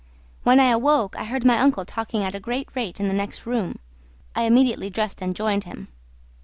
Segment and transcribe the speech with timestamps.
[0.41, 3.45] When I awoke I heard my uncle talking at a great rate in the next
[3.45, 3.77] room.
[4.35, 5.89] I immediately dressed and joined him.